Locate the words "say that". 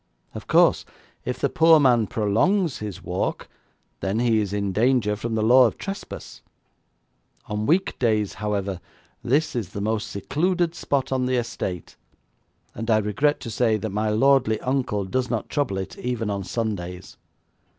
13.51-13.91